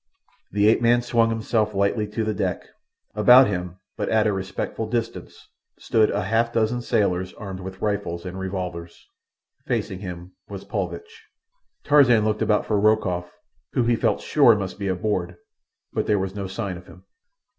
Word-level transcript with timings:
The 0.51 0.67
ape 0.67 0.81
man 0.81 1.03
swung 1.03 1.29
himself 1.29 1.75
lightly 1.75 2.07
to 2.07 2.23
the 2.23 2.33
deck. 2.33 2.63
About 3.13 3.45
him, 3.45 3.77
but 3.97 4.09
at 4.09 4.25
a 4.25 4.33
respectful 4.33 4.89
distance, 4.89 5.47
stood 5.77 6.09
a 6.09 6.23
half 6.23 6.51
dozen 6.51 6.81
sailors 6.81 7.35
armed 7.35 7.59
with 7.59 7.83
rifles 7.83 8.25
and 8.25 8.39
revolvers. 8.39 9.05
Facing 9.67 9.99
him 9.99 10.31
was 10.47 10.63
Paulvitch. 10.65 11.27
Tarzan 11.83 12.25
looked 12.25 12.41
about 12.41 12.65
for 12.65 12.79
Rokoff, 12.79 13.29
who 13.73 13.83
he 13.83 13.95
felt 13.95 14.21
sure 14.21 14.55
must 14.55 14.79
be 14.79 14.87
aboard, 14.87 15.37
but 15.93 16.07
there 16.07 16.17
was 16.17 16.33
no 16.33 16.47
sign 16.47 16.77
of 16.77 16.87
him. 16.87 17.05